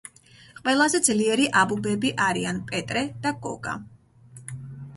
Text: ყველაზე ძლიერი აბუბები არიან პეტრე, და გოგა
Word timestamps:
ყველაზე 0.59 1.01
ძლიერი 1.07 1.45
აბუბები 1.61 2.11
არიან 2.29 2.63
პეტრე, 2.73 3.05
და 3.27 3.35
გოგა 3.47 3.77